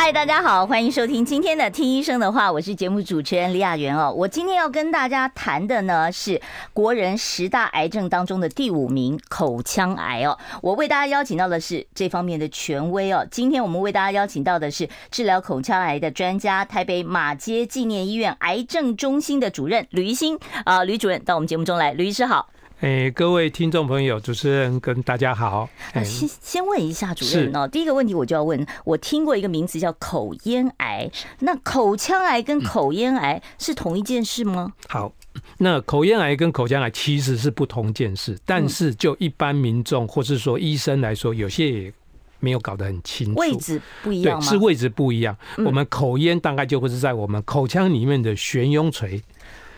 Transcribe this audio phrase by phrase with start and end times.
[0.00, 4.14] 嗨，大家好，欢迎收听今天的《听医生的话》，我是节目主持人李雅媛哦。
[4.16, 6.40] 我今天要跟大家谈的呢是
[6.72, 10.38] 国人十大癌症当中的第五名——口腔癌哦。
[10.62, 13.26] 我为大家邀请到的是这方面的权威哦。
[13.28, 22.48] 今天我们为大家邀请到的是治疗口腔癌的专家，台北马街纪念医院癌症中心的主任吕一新啊，吕主任到我们节目中来，吕医师好。
[22.80, 25.68] 哎，各位听众朋友，主持人跟大家好。
[26.04, 31.10] 先先问一下主任哦，第一个问题我就要问，我听过一个名词叫口咽癌，
[31.40, 34.72] 那口腔癌跟口咽癌是同一件事吗？
[34.88, 35.12] 好，
[35.58, 41.92] 那口咽癌跟口腔癌其实是不同件事，但是就一般民众或是说医生来说，有些也
[42.38, 45.36] 没有搞得很清楚，位置不一样是位置不一样。
[45.66, 49.20] 我们口咽大概就会是在我们口腔里面的悬雍垂。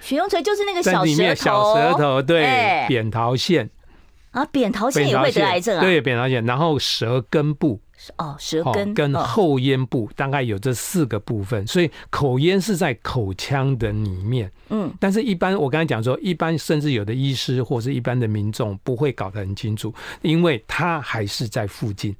[0.01, 3.69] 悬雍垂就是那个小舌头，小舌头对，欸、扁桃腺。
[4.31, 7.81] 啊，扁桃腺也会得癌症啊，对，扁桃腺，然后舌根部。
[8.17, 19.93] 哦，舌根跟后咽部大概有这四个部分，所以口咽是在口腔的里面，嗯，但是一般我刚才讲说，一般甚至有的医师或是一般的民众不会搞得很清楚，
[20.23, 22.17] 因为它还是在附近。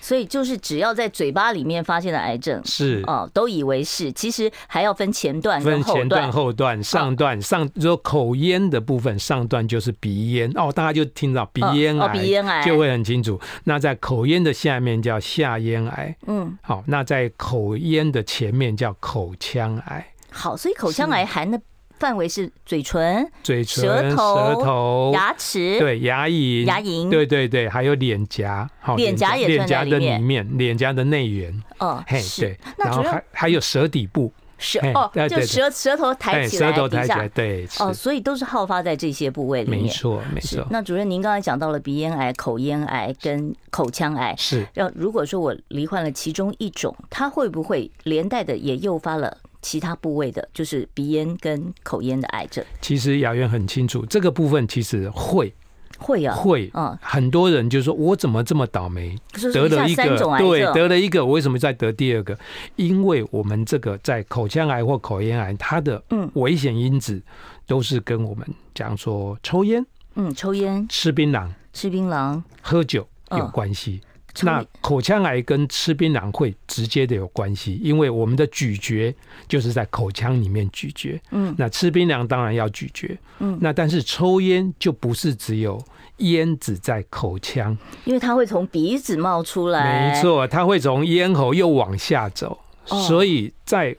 [0.00, 13.40] 所以就是只要在嘴巴里面发现的癌症是哦，都以为是，其实还要分前段、分前段、后段、上段、上就口咽的部分，上段就是鼻咽哦，大家就听到鼻咽癌，鼻咽癌就会很清楚。
[13.64, 20.06] 那在口咽的下面叫下咽癌，嗯，好，那在口咽的前面叫口腔癌。
[20.30, 21.60] 好，所以口腔癌含的。
[21.98, 40.66] 范围是嘴唇、嘴唇、舌头、舌头、牙齿，对，牙龈、牙龈，对对对，还有脸颊，好，脸颊也脸颊的里面，脸颊的内缘，哦，嘿，对，然后还还有舌底部，舌哦，就舌舌头抬起来，舌头抬起来，对，哦，所以都是好发在这些部位里面，没错，没错。
[40.70, 44.66] 那主任，您刚才讲到了鼻咽癌、口咽癌跟口腔癌，是。
[44.74, 49.38] 要如果说我罹患了其中一种，它会不会连带的也诱发了？
[49.62, 52.64] 其他部位的，就是鼻咽跟口咽的癌症。
[52.80, 55.52] 其实雅媛很清楚，这个部分其实会
[55.98, 59.16] 会啊，会，嗯，很多人就说，我怎么这么倒霉，
[59.52, 62.38] 得了一个，对，得了一个，我为什么再得第二个？
[62.76, 66.30] 因为我们这个在口腔癌或口咽癌，它的嗯。
[66.34, 67.20] 危险因子
[67.66, 74.00] 都是跟我们讲说抽烟，嗯，抽烟、吃槟榔、吃槟榔、喝酒有关系。
[74.42, 79.14] 那口腔癌跟吃槟榔会直接的有关系，因为我们的咀嚼
[79.46, 81.20] 就是在口腔里面咀嚼。
[81.30, 83.18] 嗯，那吃槟榔当然要咀嚼。
[83.38, 85.82] 嗯，那但是抽烟就不是只有
[86.18, 90.12] 烟只在口腔，因为它会从鼻子冒出来。
[90.12, 93.96] 没错，它会从咽喉又往下走，所以在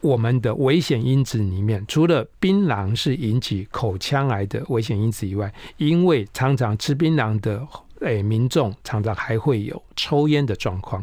[0.00, 7.66] 我们的危险因子里面，除了槟榔是引起口腔癌的危险因子以外，因为常常吃槟榔的。
[8.00, 11.02] 哎，民众常常还会有抽烟的状况，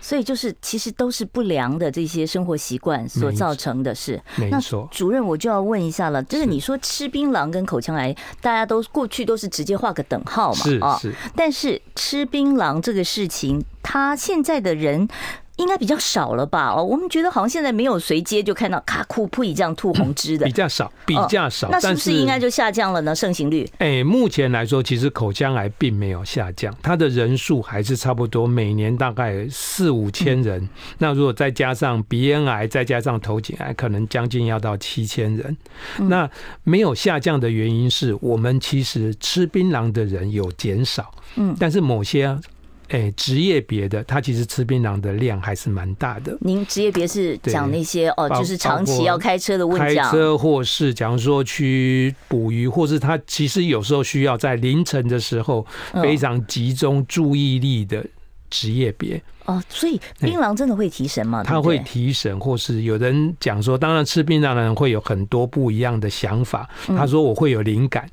[0.00, 4.20] 所以就是其实都是不良的这些生活习惯所造成的事。
[4.36, 10.96] 没错，主任我就要问一下了，就是你说吃槟榔跟口腔癌，大家都过去都是直接画个等号嘛？
[10.98, 11.14] 是是。
[11.36, 15.08] 但是吃槟榔这个事情，他现在的人。
[15.56, 16.72] 应该比较少了吧？
[16.74, 21.68] 哦，我们觉得好像现在没有随街就看到卡酷呸这样吐红汁的，比较少，比较少。
[21.70, 23.14] 那是不是应该就下降了呢？
[23.14, 23.68] 盛行率？
[23.78, 30.66] 哎，目前来说，其实口腔癌并没有下降，它的人数还是差不多，每年大概四五千人。
[30.98, 35.56] 那如果再加上鼻咽癌，再加上头颈癌，可能将近要到七千人。
[35.98, 36.28] 那
[36.64, 42.36] 没有下降的原因是我们其实吃槟榔的人有减少，嗯，但是某些。
[42.92, 46.36] 哎，职业别的，他其实吃槟榔的量还是蛮大的。
[46.40, 55.66] 您职业别是讲那些哦，就是长期要开车的问题，开车或是假如说去捕鱼，或是他其实有时候需要在凌晨的时候
[56.02, 58.04] 非常集中注意力的
[58.50, 59.20] 职业别。
[59.46, 61.42] 哦，所以槟榔真的会提神吗？
[61.42, 66.68] 他会提神，或是有人讲说，当然吃槟榔的人会有很多不一样的想法。
[66.88, 68.06] 他说我会有灵感。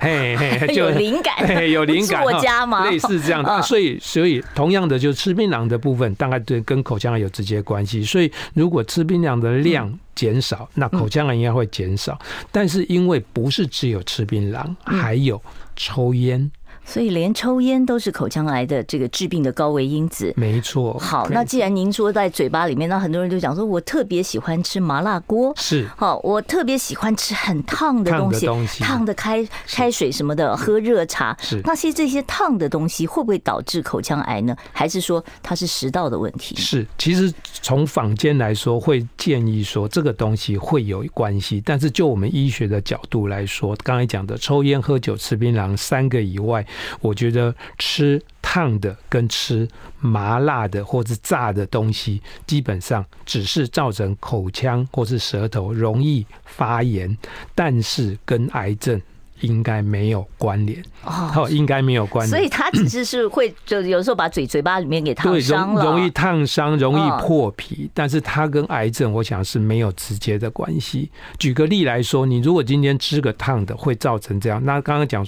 [0.00, 2.90] 嘿嘿， 就有灵感，有灵感， 作家吗？
[2.90, 8.02] 类似这样的， 所以所以同样的，就吃槟榔的部分，大概对跟口腔癌有直接关系。
[8.02, 12.18] 所以如果吃槟榔的量减少，那口腔癌应该会减少。
[12.50, 15.40] 但是因为不是只有吃槟榔，还有
[15.76, 16.50] 抽烟。
[16.84, 20.32] 所以连抽烟都是口腔癌的这个致病的高危因子。
[20.36, 20.98] 没错。
[20.98, 25.88] 好，那既然您说在嘴巴里面，那很多人就讲说，我特别喜欢吃麻辣锅，是。
[25.96, 28.46] 好，我特别喜欢吃很烫的东西，
[28.82, 31.36] 烫的开开水什么的，喝热茶。
[31.40, 31.60] 是。
[31.64, 34.56] 那些这些烫的东西会不会导致口腔癌呢？
[34.72, 36.56] 还是说它是食道的问题？
[36.56, 37.32] 是，其实
[37.62, 46.66] 从坊间来说，会建议说这个东西会有关系，但是就我们医学的角度来说，刚才讲的抽烟、喝酒、吃槟榔三个以外，
[47.00, 49.68] 我觉得吃烫的跟吃
[50.00, 57.16] 麻辣的或是炸的东西，基本上只是造成口腔或是舌头容易发炎，
[57.54, 59.00] 但是跟癌症。
[59.42, 71.10] 应该没有关联哦，应该没有关联，所以它只是是会就有时候把嘴嘴巴里面给烫伤了，容易烫伤，容易破皮，但是它跟癌症我想是没有直接的关系。
[71.38, 74.64] 举个例来说，你如果今天吃个烫的，会造成这样。
[74.64, 75.26] 那刚刚讲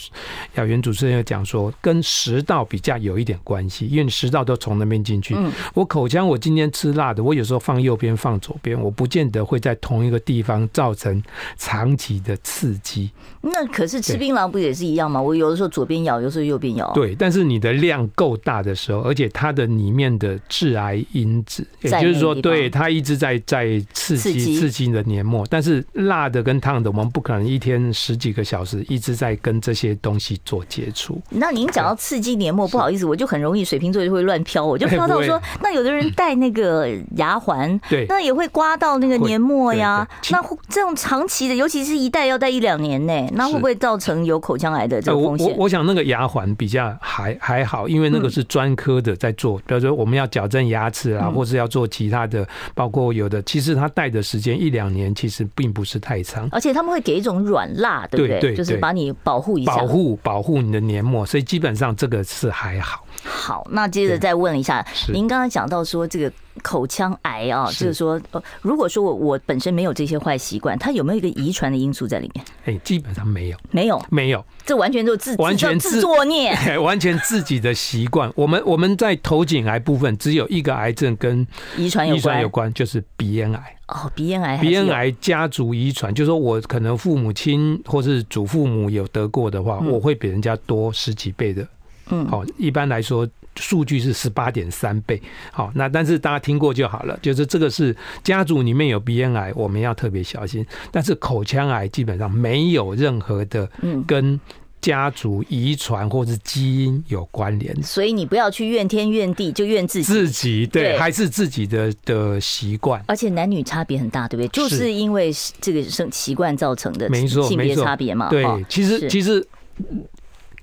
[0.55, 5.37] 雅媛主持人有讲说，跟食道比较有一点关系，因为你食道都从那边进去。
[5.75, 11.20] 我口腔我今天吃辣的，我有时候放右边放左边，我不见得会在同一个地方造成
[11.56, 13.11] 长期的刺激。
[13.40, 14.04] 那可是。
[14.12, 15.21] 吃槟榔不也是一样吗？
[15.21, 16.91] 我有的时候左边咬，有时候右边咬。
[16.93, 25.47] 对，但是你的量够大的时候，而且它的里面的致癌因子，也就是说，对它一直在在刺激刺激你的黏膜。
[25.51, 31.21] 但是辣的跟烫的，我们不可能一天十几个小时一直在跟这些东西做接触。
[31.31, 40.07] 那您讲到刺激黏膜，不好意思，我就很容易水瓶座就会乱飘，我就 飘到说，那有的人戴那个牙环，对，那也会刮到那个黏膜呀。
[40.31, 45.46] 那这种长期的，尤其是一戴要戴一两年呢，那会不会造造成有口腔癌的这个风险？
[45.46, 52.44] 我我想那个牙环比较还还好，因为那个是专科的在做，比如说我们要矫正牙齿啊，或是要做其他的，
[52.75, 56.49] 包括有的，其实他戴的时间一两年，其实并不是太长。
[56.50, 58.41] 而且他们会给一种软蜡，对不对？
[58.41, 63.04] 对，就是把你保护一下，保护保护你的黏膜，所以基本上这个是还好。
[63.25, 66.31] 好，那接着再问一下，您刚刚讲到说这个。
[66.62, 72.44] 口腔癌啊，就是说，呃，如果说我我本身没有这些坏习惯，它有没有一个遗传的因素在里面？
[72.65, 78.32] 哎，基本上没有，没有，没有，这完全就自完全自作孽，完全自己的习惯。
[78.37, 81.44] 我们我们在头颈癌部分只有一个癌症跟
[81.76, 83.76] 遗传有关，有关就是鼻咽癌。
[83.88, 91.67] 哦，鼻咽癌，鼻咽癌家族遗传，就是说我可能父母亲或是祖父母有得过的话，我会比人家多十几倍的。
[92.11, 93.29] 嗯，好，一般来说。
[93.56, 95.23] 数据是十八点三倍，
[95.53, 100.67] 好，那但是大家听过就好了，就是这个是家族里面有鼻咽癌，我们要特别小心。
[100.91, 103.71] 但是口腔癌基本上没有任何的
[104.09, 104.41] 跟
[104.81, 110.05] 家族遗传或是基因有关联，所以你不要去怨天怨地，就怨自己。
[110.05, 113.00] 自己对，还是自己的的习惯。
[113.07, 114.49] 而且男女差别很大，对不对？
[114.49, 118.31] 就是因为这个生习惯造成的，没错，性别差别嘛。
[118.31, 119.47] 对，其实其实。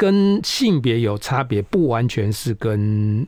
[0.01, 3.23] 跟性别有差别，不完全是跟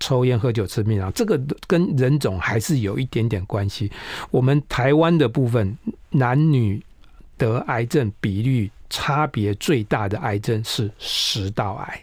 [0.00, 3.88] 抽烟、喝酒、吃槟榔，这个跟人种还是有一点点关系。
[4.32, 5.78] 我们台湾的部分，
[6.10, 6.82] 男女
[7.38, 12.02] 得癌症比率差别最大的癌症是食道癌，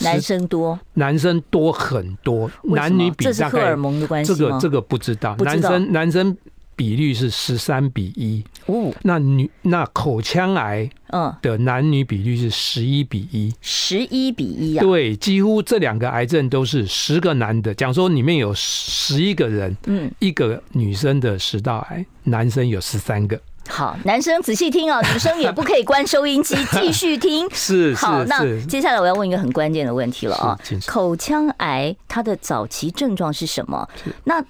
[0.00, 4.36] 男生多，男生多很多，男女比大概，这是荷尔蒙的关系吗？
[4.38, 6.36] 这个这个不知道，男生男生。
[6.76, 8.44] 比率是十三比一。
[8.66, 11.34] 哦，那女那口腔癌嗯。
[11.42, 23.40] 的男女比率是十一比一，十一比一啊，对，几乎这两个癌症都是十个男的，讲说里面有十一个人，嗯，一个女生的食道癌，男生有十三个。
[23.68, 27.48] 好，男生仔细听啊，女生也不可以关收音机， 继续听。
[27.52, 33.88] 是，好，那接下来我要问一个很关键的问题了啊，口腔癌它的早期症状是什么？
[34.24, 34.42] 那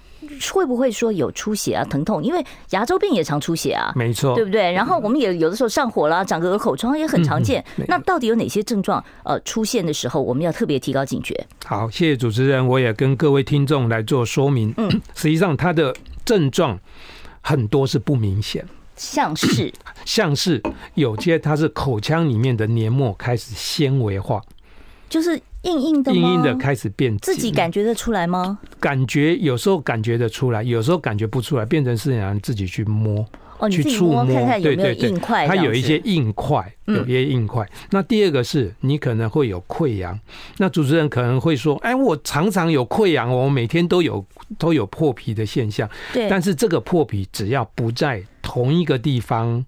[0.51, 2.23] 会不会说有出血啊、疼痛？
[2.23, 4.71] 因为牙周病也常出血啊，没错，对不对？
[4.71, 7.63] 然后我们也有的时候上火了，长个口疮也很常见。
[7.87, 9.03] 那到底有哪些症状？
[9.23, 11.47] 呃，出现的时候我们要特别提高警觉。
[11.65, 14.73] 好，谢谢主持人，我也跟各位听众来做说明。
[14.77, 15.95] 嗯，实际上它的
[16.25, 16.77] 症状
[17.41, 18.65] 很多是不明显，
[18.97, 19.73] 像是
[20.03, 20.61] 像是
[20.95, 24.41] 有些它是口腔里面的黏膜开始纤维化，
[25.09, 25.39] 就是。
[25.63, 28.57] 硬硬的，硬硬的开始变，自己感觉得出来吗？
[28.79, 33.25] 感觉有时候感觉得出来，有时候感觉不出来，变成是让自己去摸，
[33.57, 35.45] 哦，去触摸，看看有没有硬块。
[35.45, 37.65] 它有一些硬块，有一些硬块。
[37.65, 40.17] 嗯、那第二个是你可能会有溃疡。
[40.57, 44.23] 那主持人可能会说：“哎，我常常有溃疡，我每天都有
[44.57, 49.65] 都有破皮的现象。”对，但是这个破皮只要不在同一个地方。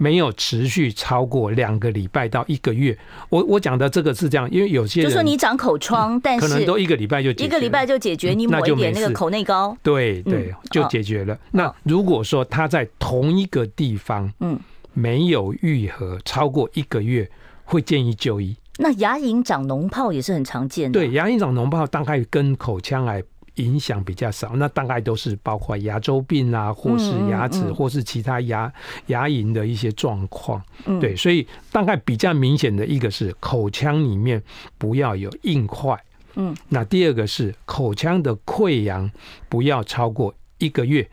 [0.00, 2.96] 没有持续超过两个礼拜到一个月，
[3.30, 11.36] 我我讲的这个是这样，因为有些人就说你长口疮，但是可能都一个礼拜就一个礼拜就解决，你抹一点那个口内膏，对对，就解决了。
[11.50, 14.56] 那如果说他在同一个地方，嗯，
[14.92, 17.28] 没有愈合超过一个月，
[17.64, 18.56] 会建议就医。
[18.78, 21.00] 那牙龈长脓泡也是很常见的。
[21.00, 23.20] 对，牙龈长脓泡大概跟口腔癌
[23.58, 28.72] 影响比较少，那大概都是包括牙周病啊，或是牙齿，或是其他牙
[29.06, 30.60] 牙龈的一些状况。
[31.00, 34.42] 对，所以大概比较明显的一个是口腔里面
[34.78, 35.96] 不要有硬块。
[36.34, 39.10] 嗯，那第二个是口腔的溃疡
[39.48, 41.08] 不要超过一个月。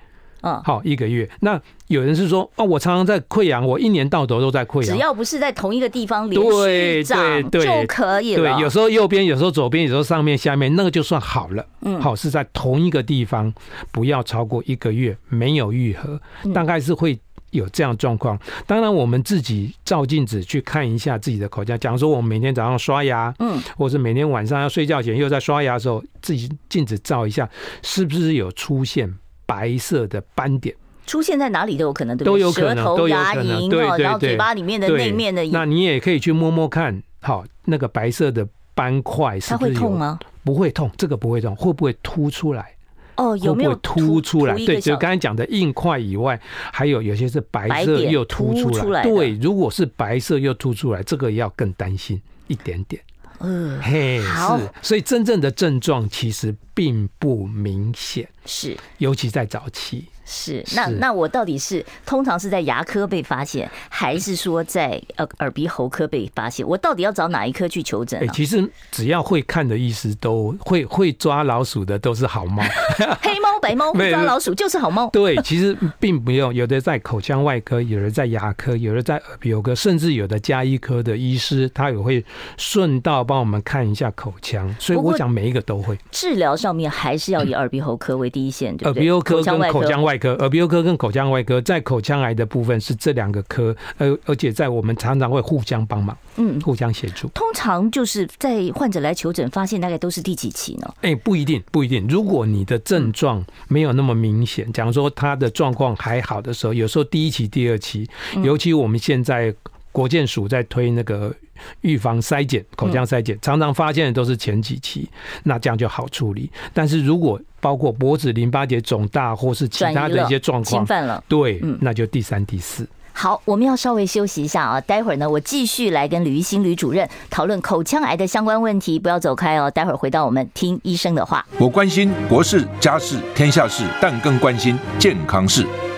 [0.46, 1.28] 嗯，好，一个月。
[1.40, 4.96] 那有人是说，哦，我常常在溃疡，我一年到头都在溃疡。
[4.96, 8.54] 只要不是在同一个地方连续长就可以了。
[8.54, 11.66] 对，有时候右边，有时候左边，有时候上面、下面，那个就算好了。
[11.82, 13.52] 嗯，好，是在同一个地方，
[13.92, 16.22] 不要超过一个月没有愈合，
[16.54, 18.38] 大概是会有这样状况。
[18.68, 21.80] 当然，我们自己照镜子去看一下自己的口腔。
[21.80, 27.50] 假如说我们每天早上刷牙，嗯，或是每天晚上要睡觉前又在刷牙的时候，自己镜子照一下，
[27.82, 29.12] 是不是有出现？
[29.46, 30.76] 白色的斑点
[31.06, 32.34] 出现在哪里都有可能，对不对？
[32.34, 33.70] 都有可能，都有可能。
[33.70, 39.80] 对对对，然后嘴巴里面的内面的，那你也可以去摸摸看，好，那个白色的斑块是不是有？
[39.80, 40.20] 它会痛吗？
[40.44, 42.72] 不会痛，这个不会痛，会不会凸出来？
[43.18, 44.56] 哦，有没有凸出来？
[44.66, 46.40] 对，就刚才讲的硬块以外，
[46.74, 49.04] 还有有些是白色又凸出来。
[49.04, 53.02] 对，如果是白色又凸出来，这个要更担心一点点。
[53.40, 60.06] 嗯，嘿，是，所以真正的症状其实并不明显，是，尤其在早期。
[60.28, 66.68] 是，那那我到底是通常是在牙科被发现，还是说在呃耳鼻喉科被发现？
[66.68, 68.20] 我到底要找哪一科去求诊？
[68.28, 68.34] 啊？
[68.34, 72.64] 其实只要会看的医师都会会抓老鼠的都是好猫，
[73.22, 75.08] 黑猫白猫 会抓老鼠就是好猫。
[75.12, 82.26] 对，其实并不用，有的在口腔外科，有的在牙科，有的在耳鼻喉科，甚至有的加医科的医师他也会
[82.58, 84.76] 顺道帮我们看一下口腔。
[84.80, 85.96] 所以我想每一个都会。
[86.10, 88.94] 治疗上面还是要以耳鼻喉科为第一线，对不对？
[88.94, 90.36] 耳鼻喉科跟口腔外科。
[90.36, 97.28] 科耳鼻喉科跟口腔外科，在口腔癌的部分是这两个科，而而且在我们常常会互相帮忙，嗯，互相协助。
[97.36, 100.92] 通常就是在患者来求诊，发现大概都是第几期呢？
[101.02, 102.08] 哎，不一定，不一定。
[102.10, 108.10] 如果你的症状没有那么明显，假如说他的状况还好的时候，有时候第一期、第二期，
[108.42, 109.54] 尤其我们现在
[109.96, 111.34] 国健署在推那个。
[111.80, 115.10] 预防筛检，口腔筛检常常发现的都是前几期，
[115.44, 116.52] 那这样就好处理。
[116.74, 122.86] 但是如果包括脖子淋巴结肿大或是其他的一些状况，侵犯了，对，那就第三、第四。
[123.14, 129.72] 好，我们要稍微休息一下啊，待会儿呢，我继续来跟吕玉新吕主任讨论口腔癌的相关问题，不要走开哦。
[129.72, 131.48] 待会儿回到我们听医生的话。
[131.58, 135.66] 我关心国事、家事、天下事，但更关心健康事。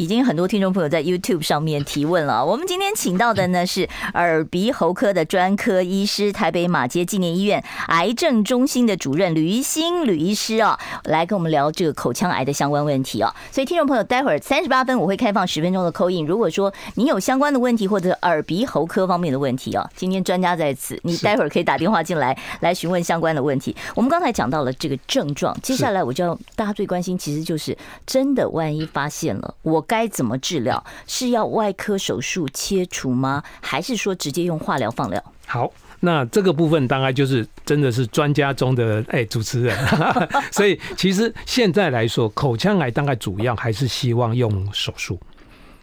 [0.00, 2.42] 已经很多听众朋友在 YouTube 上面提问了。
[2.42, 13.30] 我们今天请到的呢是耳鼻喉科的专科医师，台北马街纪念医院癌症中心的主任吕怡新吕医师啊，来跟我们聊这个口腔癌的相关问题啊。
[13.52, 16.24] 所以听众朋友，待会儿三十八分我会开放十分钟的 call in。
[16.24, 23.76] 如果说你有相关的问题或者耳鼻喉科方面的问题啊，今天专家在此，你待会儿可以打电话进来来询问相关的问题。
[23.94, 27.76] 我们刚才讲到了这个症状，接下来我就要大家最关心，其实就是
[28.06, 29.84] 真的万一发现了我。
[29.90, 30.82] 该怎么治疗？
[31.04, 33.42] 是要外科手术切除吗？
[33.60, 35.20] 还是说直接用化疗放疗？
[35.46, 35.68] 好，
[35.98, 39.76] 那这个部分大概就是真的是专家中的哎主持人，
[40.52, 45.18] 所以其实现在来说，口腔癌大概主要还是希望用手术，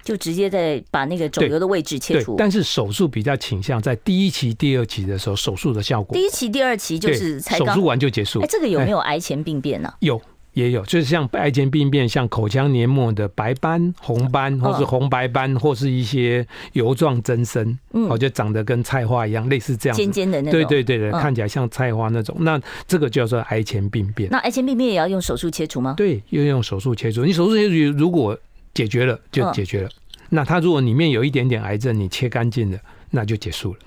[0.06, 2.36] 就直接在把那个肿瘤的位置切除。
[2.38, 6.16] 但是手术比较倾向在第一期、第二期的时候，手术的效果。
[6.16, 8.40] 第一期、第二期就是才手术完就结束。
[8.40, 9.94] 哎，这个有没有癌前病变呢？
[10.00, 10.22] 有。
[10.58, 22.36] 也有，就是像癌前病变，像口腔黏膜的白斑、红斑，或是红白斑，或是一些油状增生，嗯，哦，就长得跟菜花一样，类似这样尖尖的那种，对对对对，看起来像菜花那种。
[22.40, 24.32] 那这个叫做癌前病变。
[24.32, 25.94] 那癌前病变也要用手术切除吗？
[25.96, 27.24] 对，要用手术切除。
[27.24, 28.36] 你手术切除如果
[28.74, 29.90] 解决了，就解决了。
[30.30, 32.80] 那它如果里面有一点点癌症，你切干净了。
[33.12, 33.80] 那就结束了。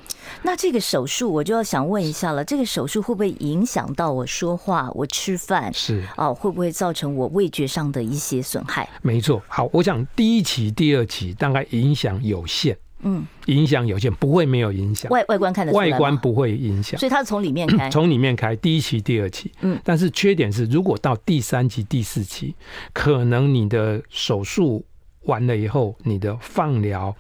[0.43, 5.73] 那这个手术我就要想问一下了，这个手术会不会影响到我说话、我吃饭？
[5.73, 8.89] 是哦，会不会造成我味觉上的一些损害？
[9.03, 9.43] 没错。
[9.49, 15.11] 好，我想第一期、第二期大概影响有限，嗯，影响有限，不会没有影响。
[15.11, 18.55] 外外观看得出来，外观不会影响，所以它是从里面开， 从里面开。
[18.57, 22.55] 第一期、第二期，嗯，但是缺点是，如果到第三期、第四期，
[22.93, 24.85] 可能你的手术。
[25.23, 27.15] 完了以后，你的放疗、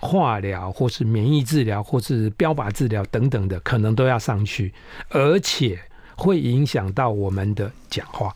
[0.00, 4.72] 化疗，或是免疫治疗，或是标靶治疗等等的，可能都要上去，
[5.10, 5.80] 而且
[6.16, 8.34] 会影响到我们的讲话。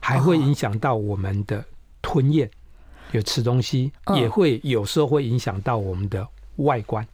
[0.00, 1.62] 还会影响到我们的
[2.00, 2.50] 吞咽，
[3.12, 7.06] 有吃东西也会有时候会影响到我们的外观。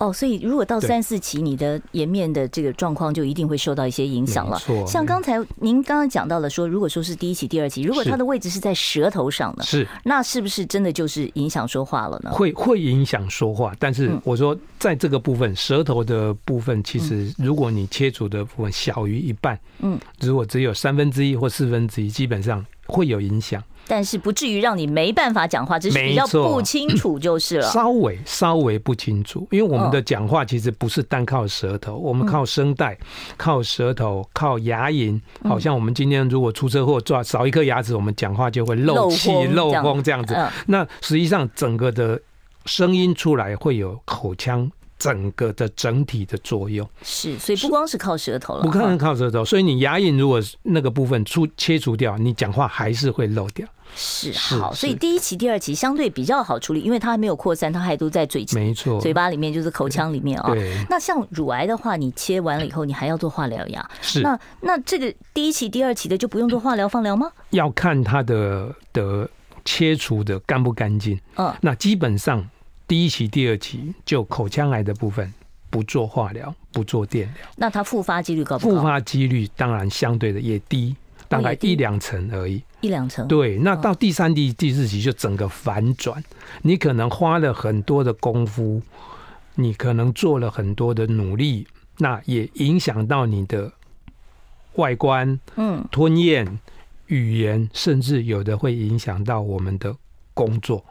[0.00, 4.58] 哦，所以如果到三四期，你的颜面的这个状况就一定会受到一些影响了。
[4.86, 12.30] 像刚才您刚刚讲到了说，如果说是第一期、第二期，如果它的位置是在舌头上的，是那是不是真的就是影响说话了呢？
[12.30, 23.62] 会会影响说话，但是我说在这个部分，舌头的部分，其实如果你切除的部分小于一半，嗯，如果只有三分之一或四分之一，基本上会有影响。
[23.86, 27.68] 但是不至于让你没办法讲话，只是比较不清楚就是了。
[27.72, 32.96] 稍微稍微不清楚，因为我们的讲话其实不是单靠舌头，我们靠声带、
[33.36, 35.20] 靠舌头、靠牙龈。
[35.44, 40.36] 好像我们今天如果出车祸抓少一颗牙齿，我们讲话就会漏气、漏风这样子。
[40.66, 42.20] 那实际上整个的
[42.66, 44.70] 声音出来会有口腔。
[45.00, 53.66] 整个的整体的作用是，所以不光是靠舌头了，不可能靠舌头，所以你牙龈如果那个部分出切除掉，你讲话还是会漏掉。
[53.96, 60.52] 是好，所以第一期、第二期相对比较好处理，因为它还没有扩散，它还都在嘴，没错，嘴巴里面就是口腔里面啊。
[60.88, 63.90] 那像乳癌的话，你切完了以后，你还要做化疗呀？
[64.02, 64.20] 是。
[64.20, 67.32] 那那这个第一期、第二期的就不用做化疗、放疗吗？
[67.50, 69.28] 要看它的的
[69.64, 71.18] 切除的干不干净。
[71.36, 72.46] 嗯，那基本上。
[72.90, 75.32] 第一期、第二期就口腔癌的部分
[75.70, 78.74] 不做化疗，不做电疗，那它复发几率高不高？
[78.74, 80.96] 复发几率当然相对的也低，
[81.28, 82.60] 大概一两成而已。
[82.80, 83.28] 一两成。
[83.28, 86.20] 对，那到第三、第第四期就整个反转，
[86.62, 88.82] 你可能花了很多的功夫，
[89.54, 91.68] 你可能做了很多的努力，
[91.98, 93.72] 那也影响到你的
[94.74, 96.58] 外观、嗯，吞咽、
[97.06, 99.94] 语言，甚至有的会影响到我们的
[100.34, 100.84] 工作。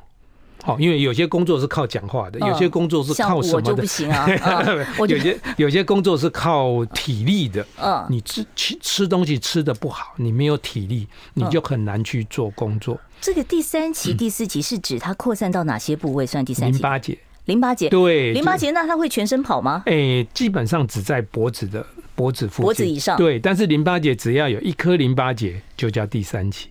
[0.63, 3.73] 好，因为有些工作是靠讲话的，有些工作是靠什么的？
[3.73, 4.27] 不行啊。
[5.07, 7.65] 有些有些工作是靠体力的。
[7.81, 12.99] 嗯，你吃吃吃东西吃的不好，你没有体力，你就很难去做工作。
[13.21, 16.73] 这个第三期、第四期是指它扩散到哪些部位算第三期？
[16.73, 17.17] 淋巴结。
[17.45, 17.89] 淋巴结。
[17.89, 19.83] 对，淋巴结，那它会全身跑吗？
[19.85, 21.85] 哎，基本上只在脖子的
[22.15, 23.17] 脖子附近，脖子以上。
[23.17, 26.69] 对，但是淋巴结只要有一颗淋巴结，就叫第三期。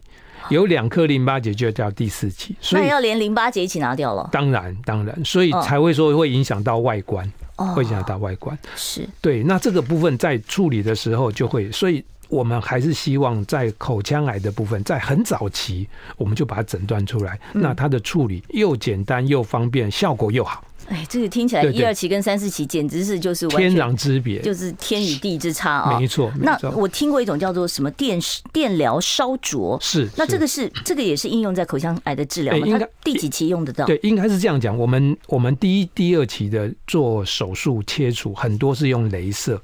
[0.50, 4.28] 有两颗淋巴结就叫第四期，所以要连淋巴结一起拿掉了。
[4.32, 8.58] 当然，当然，所以才会说会影响到外观，会影响到外观。
[8.76, 9.42] 是对。
[9.42, 20.64] 那这个部分在处理的时候就会，所以我们还是希望在口腔癌的部分，在很早期我们就把它诊断出来，那它的处理又简单又方便，效果又好。
[20.88, 26.00] 哎，这个听起来一二期跟三四期简直是就是天壤之别，就是天与地之差啊！
[26.00, 28.18] 没错，那我听过一种叫做什么电
[28.54, 32.66] 电疗烧灼，是那这个是这个也是应用在口腔癌的治疗吗？
[32.66, 33.84] 应该第几期用得到？
[33.84, 34.78] 对，应该是这样讲。
[34.78, 39.60] 我们我们第一、第二期的做手术切除，很多是用镭射。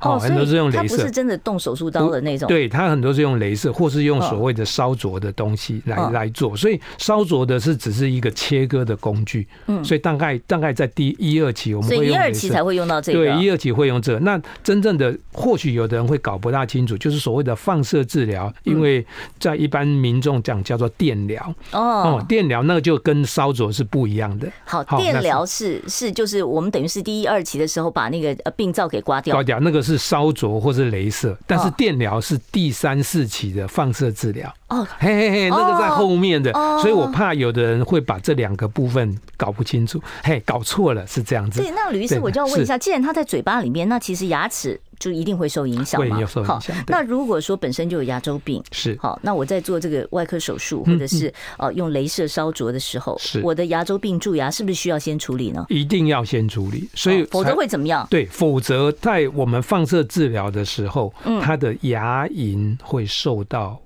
[0.00, 2.46] 哦，很多是用镭射，它不是真的动手术刀的那种。
[2.46, 6.54] 对，它很多是用镭射，或是用所谓的烧灼的东西来来做。
[6.54, 9.48] 所以烧灼的是只是一个切割的工具。
[9.68, 12.04] 嗯，所以大概大概在第一二期我们会用。
[12.04, 13.18] 所以一二期才会用到这个。
[13.18, 14.18] 对，一二期会用这个。
[14.18, 19.04] 那真正的或许有的人会搞不大清楚，就是所谓的放射治疗，因为
[19.38, 21.54] 在一般民众讲叫做电疗。
[21.72, 24.46] 哦，电疗那个就跟烧灼是不一样的。
[24.66, 29.34] 好，电疗是是就是我们等于是第一二期的时候把那个呃病灶给刮掉。
[29.34, 29.85] 刮掉那个。
[29.86, 34.52] 是烧灼或是镭射，但是电疗是第三四期的放射治疗。
[34.68, 41.60] 哦，嘿嘿嘿，那个在后面的，所以我怕有的人会把这两个部分搞不清楚，嘿，搞错了，是这样子。
[41.60, 44.80] 对，那吕医师，我就要问一下，既然他在嘴巴里面，那其实牙齿。
[44.98, 46.18] 就一定会受影响吗？
[46.46, 55.66] 好，那如果说本身就有牙周病，是好，那我在做这个外科手术或者是呃用镭射烧灼的时候，是我的牙周病蛀牙是不是需要先处理呢？
[55.68, 58.06] 一定要先处理，所以否则会怎么样？
[58.08, 63.78] 对，否则在我们放射治疗的时候，它的牙龈会受到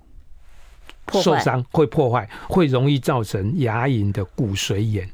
[1.12, 5.08] 受伤，会破坏，会容易造成牙龈的骨髓炎。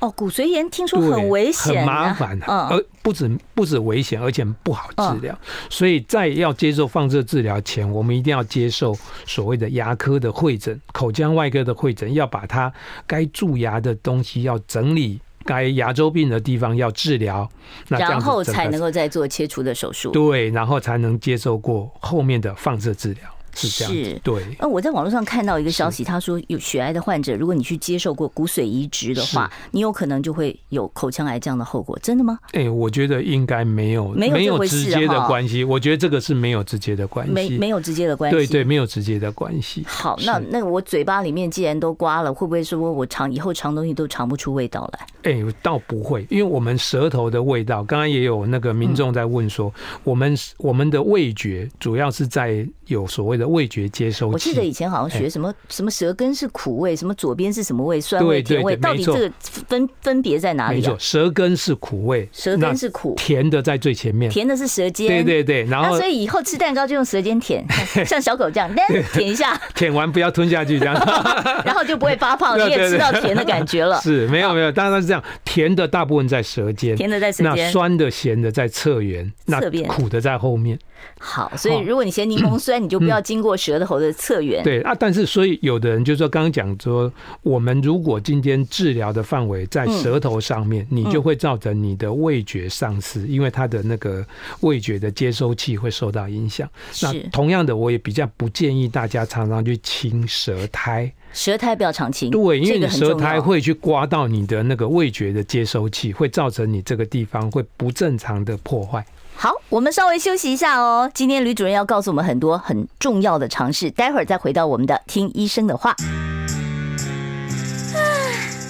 [0.00, 5.36] 哦，骨髓炎听说很危险，很麻烦，而不止不止危险，而且不好治疗。
[5.68, 12.72] 所以在要接受放射治疗前，我们一定要接受所谓的牙科的会诊、口腔外科的会诊，要把它
[13.08, 17.50] 该蛀牙的东西要整理，该牙周病的地方要治疗，
[17.88, 20.12] 那然后才能够再做切除的手术。
[20.12, 23.22] 对，然后才能接受过后面的放射治疗。
[23.54, 24.42] 是这样子，对。
[24.58, 32.38] 那我在网络上看到一个消息，他说有血癌的患者，如果你去接受过骨髓移植的话，你有可能就会有口腔癌这样的后果，真的吗？
[32.52, 35.64] 哎，我觉得应该没有，没有直接的关系。
[35.64, 38.36] 我觉得这个是没有直接的关系，没没有直接的关系。
[38.36, 39.84] 对对，没有直接的关系。
[39.86, 45.32] 好，那那我嘴巴里面既然都刮了，会不会说我尝以后尝东西都尝不出味道来？
[45.32, 49.72] 哎，倒不会，因为我们舌头的味道，刚刚也有那个民众在问说，
[50.04, 54.32] 我们我们的味觉主要是在有所谓的味觉接收器。
[54.32, 60.76] 我记得以前好像学什么什么舌根是苦味，什么左边是什么味，酸味、甜味，到底这个分分别在哪里？
[60.76, 65.06] 没错，舌根是苦味，舌根是苦，甜的在最前面，甜的是舌尖。
[65.08, 67.64] 对对对，然后所以以后吃蛋糕就用舌尖舔，
[68.04, 68.70] 像小狗这样，
[69.12, 70.94] 舔一下，舔完不要吞下去这样，
[71.64, 74.00] 然后就不会发胖，你也吃到甜的感觉了。
[74.02, 80.78] 是没有没有，当然是这样，甜的大部分在舌尖，甜的在舌尖，那酸的咸的在侧缘，那苦的在后面。
[81.20, 84.62] 好，所以如果你嫌柠檬 酸，你就不要经过舌头的侧缘。
[84.62, 94.24] 对啊，但是所以有的人就说，刚刚讲说，我们如果今天治疗的范围在舌头上面，你就会造成你的味觉丧失，因为它的那个
[94.60, 96.68] 味觉的接收器会受到影响。
[97.02, 102.30] 那同样的，我也比较不建议大家常常去清舌苔，舌苔不要常清。
[102.30, 109.04] 对，因为你舌苔会去刮到你的那个味觉的接收器，会造成你这个地方会不正常的破坏。
[109.40, 111.08] 好，我们稍微休息一下哦。
[111.14, 115.94] 今天吕主任要告诉我们很多很重要的常识，待会儿再回到我们的听医生的话。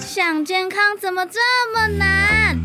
[0.05, 1.39] 想健康怎么这
[1.73, 2.55] 么难？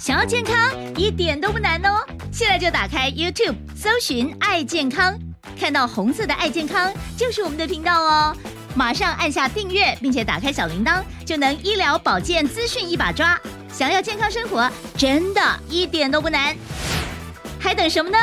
[0.00, 0.56] 想要健康
[0.96, 2.02] 一点都不难哦！
[2.32, 5.14] 现在就打开 YouTube，搜寻“爱健康”，
[5.60, 8.34] 看到红色的“爱健康”就是我们的频道哦。
[8.74, 13.38] 马上按下订阅，并且打开小铃铛，就能医疗保健资讯一把抓。
[13.70, 16.56] 想要健康生活，真的一点都不难。
[17.66, 18.16] 还等什么呢？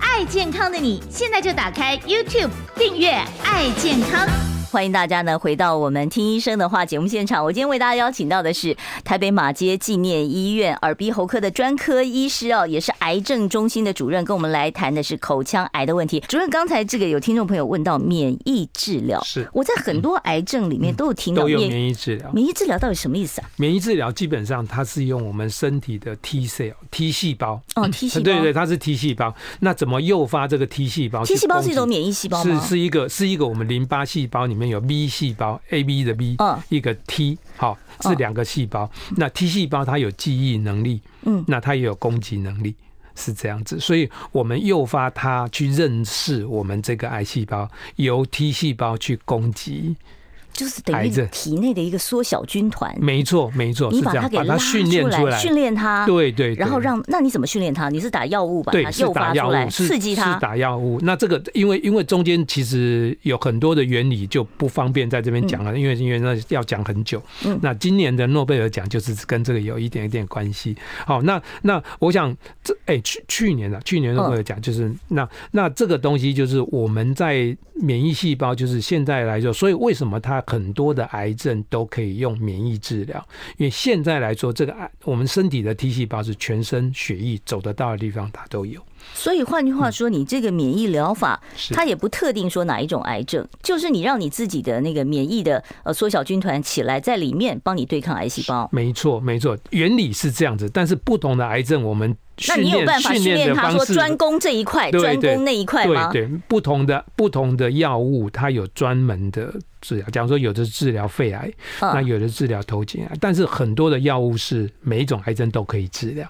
[0.00, 3.10] 爱健康的你，现在就打开 YouTube 订阅
[3.46, 4.26] “爱健康”。
[4.70, 7.42] 欢迎大家呢回到我们听医生的话节目现场。
[7.42, 16.20] 我今天为大家邀请到的是台北马街纪念医院耳鼻喉科的专科医师哦，也是癌症中心的主任，跟我们来谈的是口腔癌的问题。
[16.28, 22.30] 主任，刚才这个有听众朋友问到免疫治疗，是我在很多癌症里面都有听到免疫治疗。
[22.34, 23.48] 免疫治疗到底什么意思啊？
[23.56, 29.34] 免疫治疗基本上它是用我们身体的 T cell T 细胞哦，T 细胞 对对，它是 T 细胞。
[29.60, 32.60] 那怎么诱发这个 T 细胞？T 细胞是一种免疫细胞吗？
[32.60, 36.36] 是是一个是一个我们淋巴细胞里面有 B 细胞 A B 的 B，
[36.68, 38.90] 一个 T，好，是两个细胞。
[39.16, 42.74] 那 T 细胞它有记忆能力，嗯，那它也有攻击能力，
[43.14, 43.78] 是这样子。
[43.78, 49.96] 所以我们诱发它去认识我们这个癌细胞，由 T 细胞去攻击。
[50.58, 54.76] 就是等于体内的一个缩小军团，没错没错，你把它给拉出
[55.24, 57.88] 来，训练它，对对，然后让那你怎么训练它？
[57.88, 60.98] 你是打药物把它诱发出来，刺激它，是打药物。
[61.02, 67.22] 那这个因为因为中间其实有很多的原理就不方便在这边讲了，因为因为那要讲很久。
[67.62, 70.76] 那今年的诺贝尔奖就是跟这个有一点一点关系。
[71.06, 88.80] 好，那那我想这哎去去年的去年诺贝尔奖就是那那这个东西就是我们在免疫细胞就是现在来说，所以为什么它很多的癌症都可以用免疫治疗，因为现在来说，这个癌我们身体的 T 细胞是全身血液走得到的地方它都有。
[89.14, 91.40] 所以换句话说，你这个免疫疗法，
[91.72, 98.68] 它也不特定说哪一种癌症，就是你让你自己的那个免疫的呃缩小军团起来，在里面帮你对抗癌细胞。
[98.72, 106.10] 没错，没错，原理是这样子，但是不同的癌症，我们那你有办法训练他说专攻这一块，专攻那一块吗？
[106.12, 110.08] 对对，不同的不同的药物，它有专门的治疗。
[110.10, 116.28] 假如说有的是治疗肺癌，那有的治疗头颈癌，但是很多的药物是每一种癌症都可以治疗。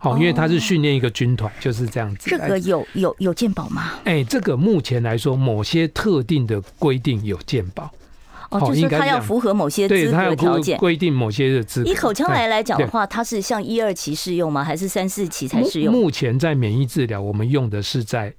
[0.00, 2.28] 哦，因为它是训练一个军团，就是这样子。
[2.28, 3.92] 这个有有有鉴保吗？
[4.04, 7.90] 哎，这个目前来说，某些特定的规定有鉴保。
[8.50, 11.90] 哦，就是他要符合某些资格条件，规定某些的资格。
[11.90, 14.62] 以口腔癌来讲的话，它是像一二期适用吗？
[14.62, 15.92] 还是三四期才适用？
[15.92, 18.34] 目前在免疫治疗，我们用的是在。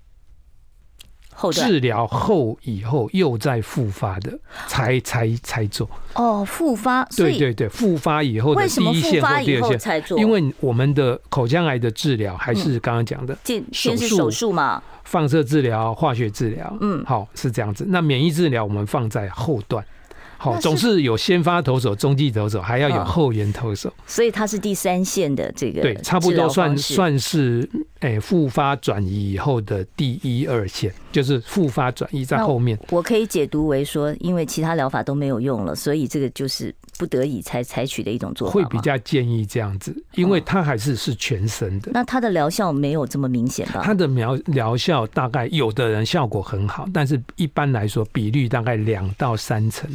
[1.52, 5.90] 治疗后以后又再复发的，才才才做。
[6.14, 13.38] 哦，复发对对对，复发以后的第一线或第二线才做，因为我们的口腔癌的治疗还是刚刚讲的，
[13.72, 17.86] 先是手术嘛，放射治疗、化学治疗，嗯，好是这样子。
[17.90, 19.84] 那免疫治疗我们放在后段。
[20.38, 27.68] 好，总是有先发投手、中继投手，还要有后援投手，所以它是第三线的这个对，差不多算算是
[28.06, 32.78] 诶复发转移以后的第一二线，就是复发转移在后面。
[32.90, 38.54] 我可以解读为说，因为其他疗法都没有用了，所以这个就是不得已才采取的一种做法。
[38.54, 41.92] 会比较建议这样子，因为它还是是全身的。
[41.94, 43.82] 那它的疗效没有这么明显吧？
[43.84, 49.90] 它的疗疗效大概有的人效果很好，但是一般来说比率大概两到三成。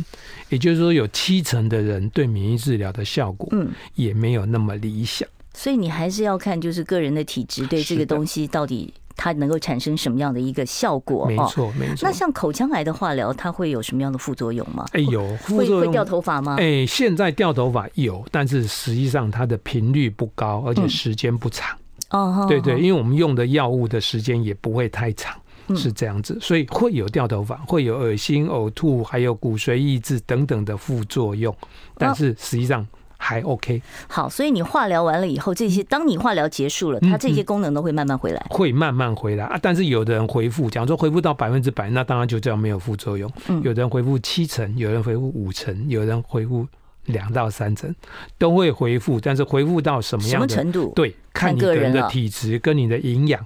[0.49, 5.29] 也就是说，有七成的人对免疫治疗的效果，嗯，也没有那么理想。
[5.53, 11.27] 所以你还是要看，就是个人的体质对这个东西到底它能够产生什么样的一个效果。
[11.27, 11.99] 没错，没错。
[12.03, 14.87] 那像口腔癌的化疗，它会有什么样的副作用吗？
[14.93, 16.57] 哎，有会会掉头发吗？
[16.59, 21.77] 哎，现在掉头发有，但是实际上它的频率不高，而且时间不长。
[22.11, 25.37] 哦，对对，因为我们用的药物的时间也不会太长。
[25.77, 31.55] 是这样子，所以会有掉头发，会有恶心、呕吐，还有骨髓抑制等等的副作用，
[31.97, 32.87] 但是实际上。
[33.23, 39.59] 还 OK，好，所以你化疗完了以后，这些当你化疗结束了，它这些功能都会慢慢回来，会慢慢回来啊。
[39.61, 43.31] 但是有的人恢复，假如说恢复到百分之百，那当然就这样没有副作用。
[43.63, 46.67] 有的人恢复七成，有人恢复五成，有人恢复
[47.05, 47.95] 两到三成，
[48.39, 49.21] 都会恢复。
[49.21, 50.91] 但是恢复到什么样的程度？
[50.97, 53.45] 对，看你个人的体质跟你的营养。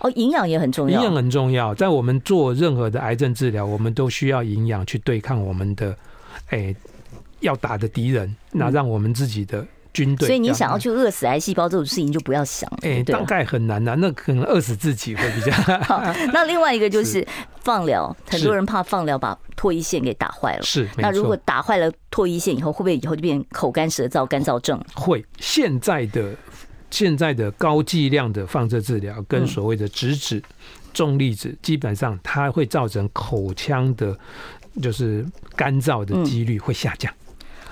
[0.00, 1.72] 哦，营养也很重要，营养很重要。
[1.72, 5.96] 在我们做任何的癌症治疗，我们都需要营养去对抗我们的，
[6.48, 6.74] 哎。
[7.40, 10.26] 要打的敌人，那让我们自己的军队。
[10.26, 12.78] 所以你想要去饿死癌细胞这种事情就不要想了。
[12.82, 15.52] 哎，大概很难呐，那可能饿死自己会比较
[15.84, 16.02] 好。
[16.32, 17.26] 那另外一个就 是
[17.60, 20.62] 放疗，很多人怕放疗把唾液腺给打坏了。
[20.62, 24.82] 是，那如果打坏了唾液腺以后，会不会以后就变口干舌燥、干燥症？
[24.94, 25.24] 会。
[25.38, 26.34] 现在的
[26.90, 30.42] 现在的高剂量的放射治疗跟所谓的直指、
[30.92, 34.16] 重粒子，基本上它会造成口腔的，
[34.82, 35.24] 就是
[35.56, 37.12] 干燥的几率会下降。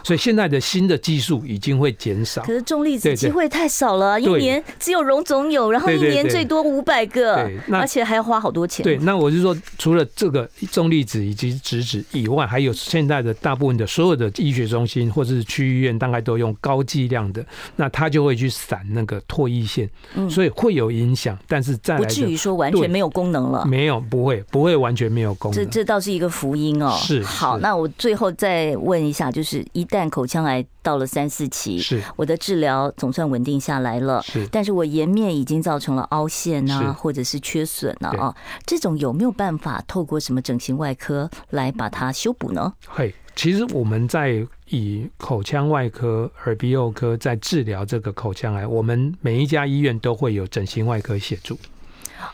[0.04, 8.82] 所以现在的新的技术已经会减少，可是重粒子机会太少了，一年只有荣总有，然后一年最多五百个，而且还要花好多钱。
[8.82, 17.44] 对，那我是说，除了这个重粒子以及质子以外，还有现在的大部分的所有的医学中心或者是区医院，大概都用高剂量的，
[17.76, 19.88] 那它就会去散那个唾液腺，
[20.28, 25.64] 所以会有影响，但是再来不至于说完全没有功能了，没有，不会，不会完全没有功能。
[25.64, 26.98] 这这倒是一个福音哦。
[27.00, 29.86] 是，好，那我最后再问一下，就是一。
[29.92, 42.72] 但口腔癌到了三四期，是我的治疗总算稳定下来了，是，但是我颜面已经造成了凹陷啊，或者是缺损了啊，这种有没有办法透过什么整形外科来把它修补呢？
[42.88, 51.58] 嘿，其实我们在以口腔外科、耳鼻喉科在治疗这个口腔癌，我们每一家医院都会有整形外科协助。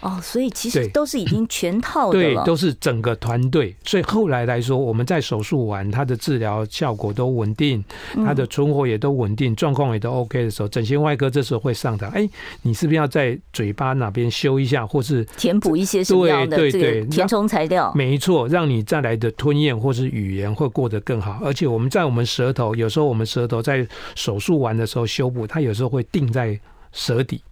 [0.01, 3.75] 哦，所以其实都是已经全套的，对，都是整个团队。
[3.85, 7.83] 所以后来来说，我们在手术完，他的治疗效果都稳定，
[8.15, 12.07] 他的存活也都稳定，状况也都 OK 的时候，整形外科这时候会上台。
[12.09, 12.29] 哎，
[12.63, 17.93] 你是不是要在嘴巴哪边修一下，或是填补一些什么样的这个填充材料？
[17.95, 21.39] 没错，让你再来的吞咽或是语言会过得更好。
[21.43, 26.59] 而且我们在我们舌头，有时候我们舌头在手术完的时候修补，它有时候会定在
[26.93, 27.43] 舌底。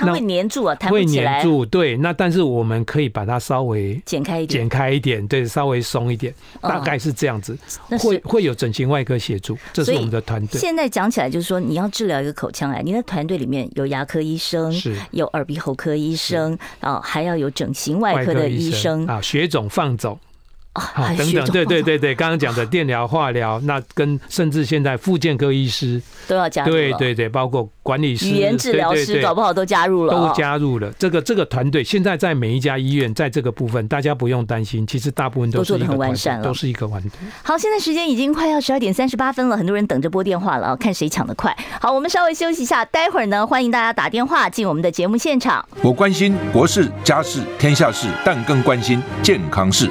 [0.00, 1.38] 它会粘住啊，弹不起来。
[1.38, 1.96] 会粘住，对。
[1.96, 7.56] 那但是我们可以把它稍微剪开一点，剪开一点，对，稍微松一点，大概是这样子。
[7.98, 10.58] 会会有整形外科协助，这是我们的团队。
[10.58, 20.18] 现在讲起来就是说，你要治疗一个口腔癌，你的团队里面有牙科医生，是，有耳鼻喉科医生啊，还要有整形外科的医生啊，血肿放肿。
[20.72, 30.92] 啊，等等，对对对对，刚刚讲的电疗、化疗，那跟甚至现在复健科医师都要加入，对对对，包括管理师、语言治疗师，搞不好都加入了，都加入了。
[30.92, 37.10] 这个这个团队现在在每一家医院，在这个部分，大家不用担心，其实大部分都做的很完善了，都是一个团队。
[37.42, 41.56] 好，现在时间已经快要十二点三十八分了，很多人等着拨电话了啊，看谁抢得快。
[41.80, 45.66] 好，我们稍微休息一下，待会儿呢，欢迎大家打电话进我们的节目现场。
[45.82, 49.90] 我关心国事、家事、天下事，但更关心健康事。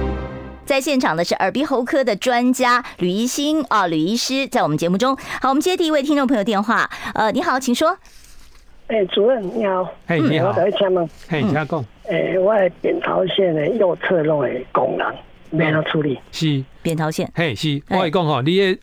[0.65, 5.15] 在现场的是耳鼻喉科的专家吕医新啊，吕医师在我们节目中。
[5.41, 6.89] 好，我们接第一位听众朋友电话。
[7.13, 7.97] 呃，你好，请说。
[8.87, 9.89] 哎、欸，主任你好。
[10.05, 10.49] 哎，你好。
[10.49, 11.09] 我请问。
[11.29, 11.85] 哎，请讲。
[12.09, 15.13] 哎，我的扁桃腺的右侧弄的功能，
[15.49, 16.17] 没有处理。
[16.31, 17.29] 是扁桃腺。
[17.35, 17.81] 嘿，是。
[17.89, 18.79] 我跟你讲哈，你的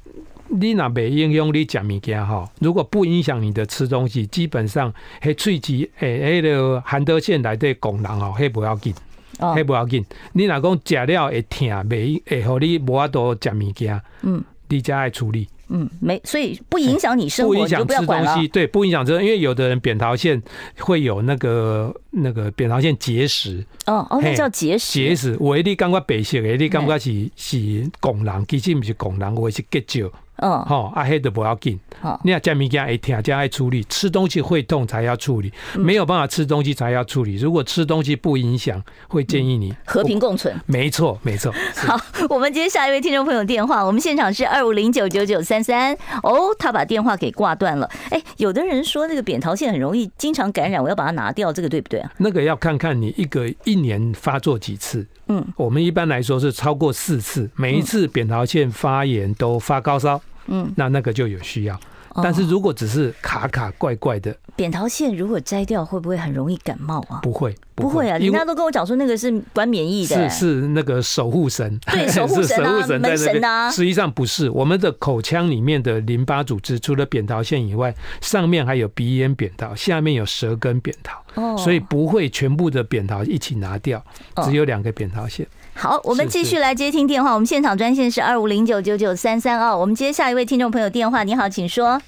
[0.49, 8.95] 你那边应用你讲物件哈，如果不影响你的吃东西，基本上嘿喙齿诶，那个含德腺来的功能哦，嘿不要紧。
[9.39, 10.05] 嘿，不要紧。
[10.33, 14.01] 你若讲食了会疼，袂会互你无法度食物件。
[14.23, 15.49] 嗯，你才爱处理。
[15.71, 18.49] 嗯，没，所以不影响你生活，不影响吃东西。
[18.49, 20.43] 对，不影响这，因为有的人扁桃腺
[20.79, 23.63] 会有那个那个扁桃腺结石。
[23.85, 24.95] 哦哦，那叫结石。
[24.95, 30.11] 结石，我一定感觉白色的，你感觉是是功能，其实不是功能，我是结石。
[30.39, 31.79] 嗯，好，啊黑的不要紧。
[32.01, 37.37] 好，你要加物件爱听，加爱处理，吃东西会痛才要处理，没有办法吃东西才要处理。
[37.37, 40.55] 如果吃东西不影响，会建议你和平共存。
[40.67, 41.53] 没错，没错。
[41.75, 41.99] 好，
[42.31, 45.93] 我们接下一位听众朋友电话，我们现场是二五零九九九三三。
[46.23, 47.91] 哦，他把电话给挂断了。
[48.11, 52.13] 哎，有的人说那个扁桃腺很容易经常感染，我要把它拿掉，这个对不对啊？
[52.19, 55.05] 那个要看看你一个一年发作几次。
[55.27, 60.21] 嗯，我们一般来说是超过四次，每一次扁桃腺发炎都发高烧。
[60.49, 61.79] 嗯，那那个就有需要。
[62.21, 67.21] 但是如果只是卡卡怪怪的，扁桃腺如果摘掉，会不会很容易感冒啊？
[67.23, 68.19] 不会，不会啊！
[68.19, 73.71] 人家都跟我讲说那个是管免疫的，是是那个守护神，对， 守护神啊，门神啊。
[73.71, 84.03] 实际上不是，我们的口腔里面的淋巴组织，除了扁桃腺以外，上面还有鼻咽扁桃，下面有舌根扁桃，哦，所以不会全部的扁桃一起拿掉，
[84.43, 85.47] 只有两个扁桃腺。
[85.81, 87.33] 好，我们继续来接听电话。
[87.33, 89.79] 我们现场专线是二五零九九九三三二。
[89.79, 91.23] 我们接下一位听众朋友电话。
[91.23, 92.03] 你好，请说。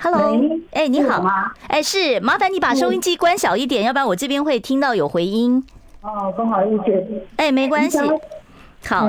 [0.00, 0.34] Hello，
[0.70, 1.22] 哎、欸，你好。
[1.68, 5.62] 哎、欸，是，麻烦你把收音机关小一点，要不然我这边会听到有回音。
[6.00, 6.82] 哦，不好意思。
[7.36, 7.98] 哎、欸，没关系。
[8.88, 9.06] 好，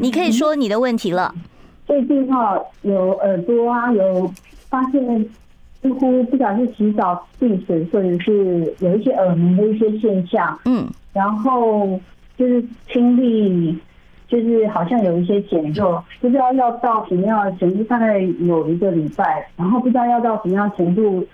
[0.00, 1.34] 你可以说你的问题了。
[1.86, 4.32] 最近哈有耳朵啊，有
[4.70, 5.28] 发现
[5.82, 10.58] 似乎不晓得是洗澡进水，或者是有一些耳鸣的一些现象。
[10.64, 12.00] 嗯，然后。
[12.38, 13.76] 就是听力，
[14.28, 21.26] 就是好像有一些减弱，不知道要到什么样的程度，大概有一个礼拜，然后不知道要到什么样的程度，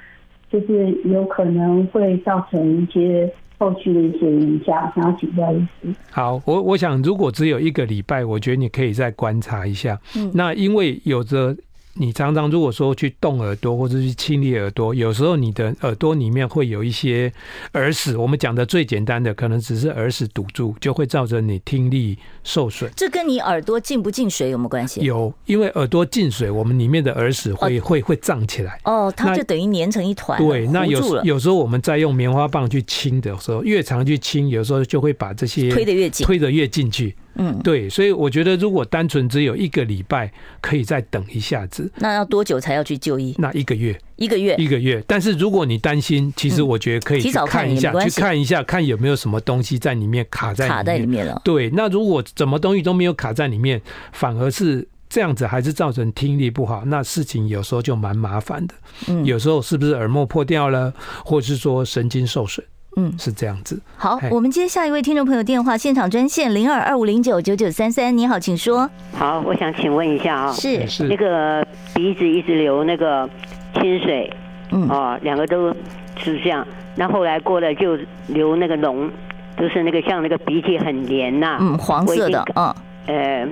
[0.51, 5.67] 就是有可能会造成一些后续的一些影响，想要请教一下。
[6.11, 10.01] 好，我我想如果只有一个礼拜，我觉得你可以再观察一下。
[10.17, 11.55] 嗯，那因为有着。
[11.97, 17.33] 你常常如果说去动耳朵或者去清理耳朵，有时候你的耳朵里面会有一些
[17.75, 18.17] 耳屎。
[18.17, 22.91] 我们讲的最简单的，可能只是耳屎堵住，就会造成你听力受损。
[22.97, 25.03] 这跟你耳朵进不进水有没有关系？
[25.03, 28.81] 有，因为耳朵进水，我们里面的耳屎会、哦、会会胀起来。
[28.85, 30.37] 哦，它就等于粘成一团。
[30.39, 37.15] 对，那有有时候我们在用棉花棒去清的时候，越长去清，有时候就会把这些推得越紧，推得越进去。
[37.37, 41.91] 嗯，对，所以我觉得如果单纯只有一个礼拜，可以再等一下子。
[41.97, 43.35] 那要多久才要去就医？
[43.39, 45.03] 那一个月，一个月，一个月。
[45.07, 51.41] 但是如果你担心，其实我觉得可以提早看一下，去看一下，看有没有什么东西在里面卡在里面，卡在里面了。
[51.45, 53.81] 对，那如果什么东西都没有卡在里面，
[54.13, 58.75] 反而是这样子，还是造成听力不好，那事情有时候就蛮麻烦的。
[59.09, 60.93] 嗯，有时候是不是耳膜破掉了，
[61.25, 62.65] 或者是说神经受损？
[62.97, 63.81] 嗯，是这样子。
[63.97, 68.17] 好，我们接下一位听众朋友电话，现场专线零二二五零九九九三三。
[68.17, 68.89] 你好，请说。
[69.13, 73.29] 好，我想请问一下啊，是是那个鼻子一直流那个
[73.75, 74.33] 清水，
[74.71, 75.75] 嗯哦，两个都
[76.17, 76.67] 是这样。
[76.95, 79.11] 那后来过了就流那个脓，
[79.59, 82.75] 就是那个像那个鼻涕很黏呐，嗯，黄色的，嗯，
[83.07, 83.49] 呃，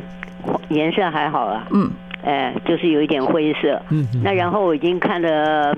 [0.68, 1.90] 颜色还好啊，嗯，
[2.22, 5.76] 呃，就是有一点灰色，嗯，那然后我已经看了。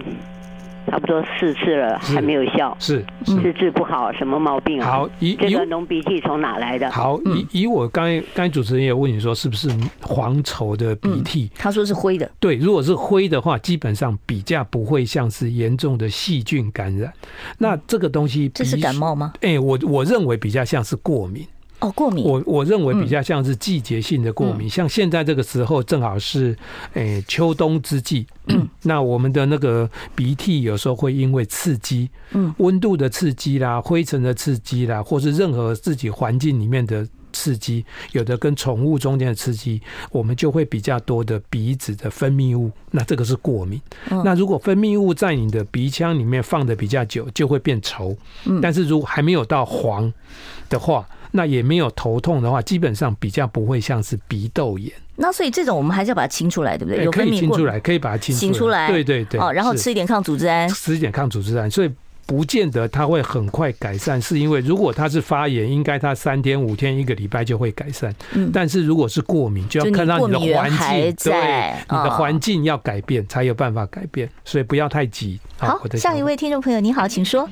[0.94, 4.88] 差不多四次了，还没有效，是是治不好什么毛病啊？
[4.88, 6.88] 好，以这个浓鼻涕从哪来的？
[6.88, 9.68] 好，以以我刚才刚才主持人也问你说是不是
[10.00, 11.50] 黄稠的鼻涕？
[11.56, 12.30] 他说是灰的。
[12.38, 17.12] 对，如果是灰的话，基本上比较不会像是严重的细菌感染。
[17.58, 19.32] 那这个东西，这是感冒吗？
[19.40, 21.44] 哎，我我认为比较像是过敏。
[21.84, 22.24] 哦，过敏。
[22.24, 26.56] 我我认为比较像是季节性的过敏，嗯、像现在这个时候正好是
[26.94, 43.78] 诶、欸、秋冬之际，嗯、 那我们的那个鼻涕有时候会因为刺激，嗯，温度的刺激啦，灰尘的刺激啦，或是任何自己环境里面的刺激，有的跟宠物中间的刺激，我们就会比较多的鼻子的分泌物，那这个是过敏。
[44.08, 48.16] 嗯、那如果分泌物在你的鼻腔里面放的比较久，就会变稠。
[48.46, 50.10] 嗯，但是如果还没有到黄
[50.70, 51.06] 的话。
[51.36, 54.92] 那也没有头痛的话，基本上比较不会像是鼻窦炎。
[55.16, 57.04] 那所以这种我们还是要把它清出来，对不对？
[57.04, 58.86] 有可以清出来，可以把它清清出来。
[58.86, 59.40] 对对对。
[59.40, 61.90] 哦，然后吃一点抗组织胺，吃一点抗组织胺，所以
[62.24, 64.22] 不见得它会很快改善。
[64.22, 68.14] 是因为如果它是发炎，应该它三天五天一个礼拜就会改善。
[68.34, 68.48] 嗯。
[68.52, 75.40] 但是如果是过敏，就要看到你的环境，对，你的环境要改变才有办法改变，所以不要太急。
[75.58, 77.48] 好，下一位听众朋友，你好，请说。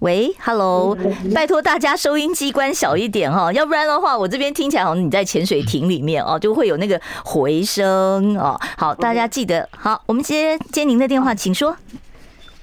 [0.00, 0.94] 喂，Hello，
[1.34, 8.60] 拜托大家收音机关小一点哈，要不然的话，我这边听起来好像你在潜水艇里面哦，就会有那个回声哦。
[8.76, 11.74] 好，大家记得好，我们接接您的电话，请说。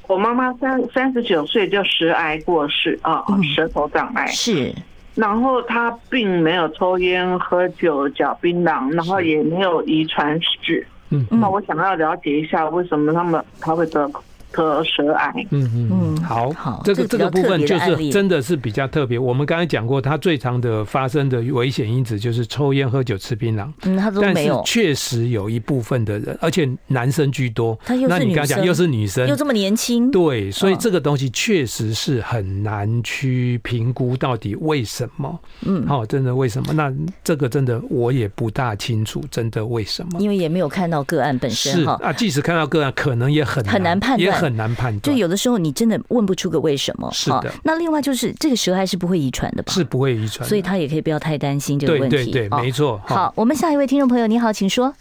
[0.06, 3.24] 我妈妈三三十九岁就食癌过世啊，
[3.56, 4.72] 舌头长癌是。
[5.16, 10.86] 然后她并没有抽烟、喝酒、嚼槟榔，然后也没有遗传史。
[11.10, 14.08] 嗯，那我想要了解一下，为什么他们他会得
[14.54, 15.34] 颗舌癌。
[15.50, 19.20] 嗯嗯嗯，好，好，这个这个部分就是真的是比较特别。
[19.20, 23.68] 我们刚才讲过，它最常的发生的危险因子就是抽烟、喝酒、吃槟榔。
[23.84, 24.62] 嗯，他都没有。
[24.66, 27.78] 确实有一部分的人，而且男生居多。
[27.84, 30.12] 他又那你刚才讲又是女生，又这么年轻。
[30.12, 35.40] 对，所以这个东西确实是很难去评估到底为什么。
[35.66, 36.74] 嗯，好，真的为什么？
[36.74, 36.94] 那
[37.24, 40.20] 这个真的我也不大清楚，真的为什么？
[40.20, 41.74] 因为也没有看到个案本身。
[41.74, 45.02] 是啊，即使看到个案，可能也很难很难判断，也很难判断。
[45.02, 47.10] 就有的时候你真的问不出个为什么。
[47.12, 47.52] 是的。
[47.64, 49.72] 那另外就是这个舌癌是不会遗传的吧？
[49.74, 52.16] 是不会遗传，所以他也可以不要太担心这个问题。
[52.18, 53.02] 对对对，没错。
[53.06, 54.94] 好，我们下一位听众朋友，你好，请说。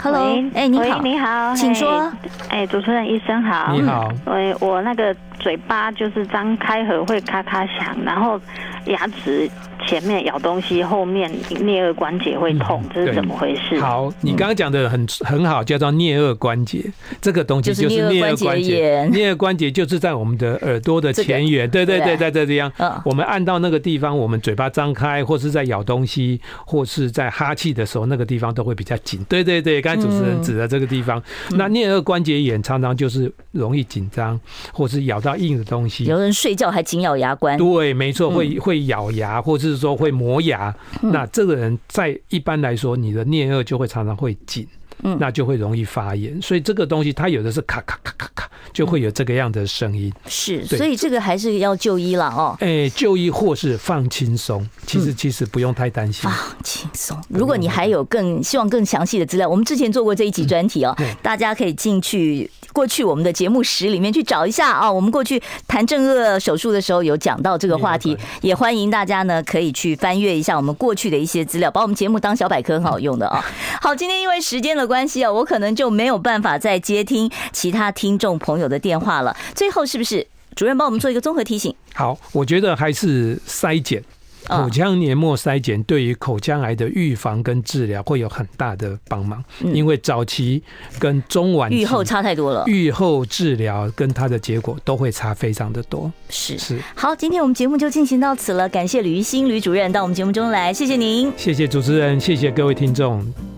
[0.00, 0.22] Hello，
[0.54, 2.08] 哎，你好，你好，请说。
[2.48, 4.08] 哎，主持人医生好，你好。
[4.26, 8.40] 哎，我那个嘴巴就是张开合会咔咔响，然后
[8.86, 9.48] 牙齿。
[9.86, 13.80] 前面咬东西，后面颞颌关节会痛，这是怎么回事？
[13.80, 16.84] 好，你刚刚讲的很很好，叫做颞颌关节，
[17.22, 19.08] 这个东西就是颞颌关节。
[19.12, 29.24] 颞颌关节就是在我们的耳朵的前缘，对对对，在这地方，我们按到那个地方，我们嘴巴张开，或是在咬东西，或是在哈气的时候，那个地方都会比较紧。
[29.28, 31.22] 对对对，刚才主持人指的这个地方，
[31.52, 34.38] 那颞颌关节炎常常就是容易紧张，
[34.72, 36.04] 或是咬到硬的东西。
[36.04, 39.78] 有人睡觉还紧咬牙关，对，没错，会会咬牙，或者是。
[39.78, 44.66] 说会磨牙，那这个人在一般来说，你的颞颌就会常常会紧。
[45.02, 50.12] 嗯，那就会容易发炎，所以这个东西它有的是咔咔咔咔咔，就会有这个样的声音。
[50.26, 52.56] 是，所以这个还是要就医了哦。
[52.60, 56.28] 哎，就医或是放轻松，其实其实不用太担心。
[56.28, 56.34] 放
[56.64, 57.16] 轻松。
[57.28, 64.90] 如果你还有更希望更详细的资料，我们之前做过这一集专题哦，大家可以进去过去我们的节目室里面去找一下啊。
[64.90, 73.44] 我们过去谈正颚手术的时候有讲到这个话题，也欢迎大家呢可以去翻阅一下我们过去的一些资料，把我们节目当小百科很好用的啊。
[73.80, 79.36] 好，今天因为时间的关系啊，我可能就没有办法再接听其他听众朋友的电话了。
[79.54, 80.26] 最后，是不是
[80.56, 81.72] 主任帮我们做一个综合提醒？
[81.94, 84.02] 好，我觉得还是筛检。
[84.46, 90.62] 口腔黏膜筛检对于口腔癌的预防跟治疗会有很大的帮忙，因为早期
[90.98, 96.10] 跟中晚期预后差太多了，预后治疗跟它的结果都会差非常的多。
[96.30, 103.57] 是是，好，今天我们节目就进行到此了，感谢吕玉新吕主任到我们节目中来，谢谢您，谢谢主持人，谢谢各位听众。